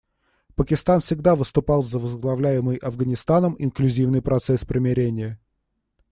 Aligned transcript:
Пакистан 0.55 0.99
всегда 0.99 1.35
выступал 1.35 1.83
за 1.83 1.99
возглавляемый 1.99 2.77
Афганистаном 2.77 3.55
инклюзивный 3.59 4.23
процесс 4.23 4.65
примирения. 4.65 5.39